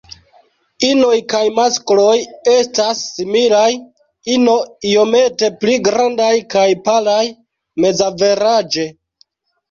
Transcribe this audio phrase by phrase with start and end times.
[0.85, 2.13] Inoj kaj maskloj
[2.53, 3.67] estas similaj,
[4.35, 4.55] ino
[4.93, 7.19] iomete pli grandaj kaj palaj
[7.85, 8.87] mezaveraĝe.